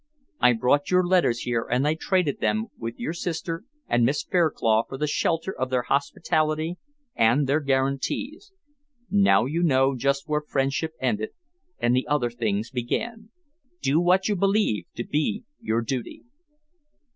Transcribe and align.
I 0.39 0.53
brought 0.53 0.89
your 0.89 1.05
letters 1.05 1.41
here, 1.41 1.67
and 1.69 1.87
I 1.87 1.93
traded 1.93 2.39
them 2.39 2.69
with 2.79 2.97
your 2.97 3.13
sister 3.13 3.65
and 3.87 4.03
Miss 4.03 4.23
Fairclough 4.23 4.85
for 4.89 4.97
the 4.97 5.05
shelter 5.05 5.55
of 5.55 5.69
their 5.69 5.83
hospitality 5.83 6.77
and 7.13 7.45
their 7.45 7.59
guarantees. 7.59 8.51
Now 9.11 9.45
you 9.45 9.61
know 9.61 9.95
just 9.95 10.27
where 10.27 10.41
friendship 10.41 10.93
ended 10.99 11.33
and 11.77 11.95
the 11.95 12.07
other 12.07 12.31
things 12.31 12.71
began. 12.71 13.29
Do 13.83 13.99
what 13.99 14.27
you 14.27 14.35
believe 14.35 14.85
to 14.95 15.03
be 15.03 15.43
your 15.61 15.81
duty." 15.83 16.23